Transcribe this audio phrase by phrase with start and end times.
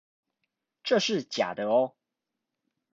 [0.81, 1.95] 這是假的喔